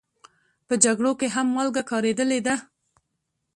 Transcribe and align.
په 0.67 0.73
جګړو 0.83 1.11
کې 1.19 1.27
هم 1.35 1.47
مالګه 1.55 1.83
کارېدلې 1.91 2.39
ده. 2.47 2.55